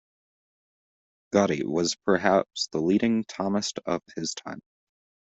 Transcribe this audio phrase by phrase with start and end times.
[1.31, 4.63] Gotti was perhaps the leading Thomist of his time.